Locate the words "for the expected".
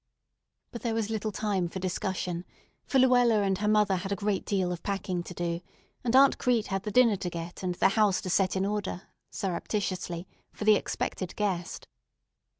10.51-11.35